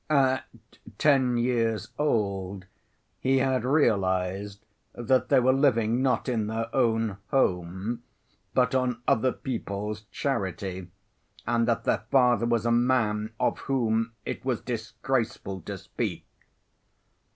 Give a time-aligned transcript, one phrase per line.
[0.09, 0.45] At
[0.97, 2.65] ten years old
[3.19, 8.01] he had realized that they were living not in their own home
[8.55, 10.89] but on other people's charity,
[11.45, 16.25] and that their father was a man of whom it was disgraceful to speak.